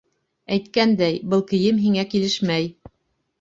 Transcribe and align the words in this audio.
Әйткәндәй, 0.55 1.19
был 1.33 1.43
кейем 1.51 1.83
һиңә 1.85 2.07
килешмәй. 2.15 2.67